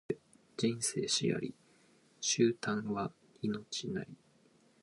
[0.57, 1.53] 人生死あり、
[2.21, 3.11] 終端は
[3.43, 4.17] 命なり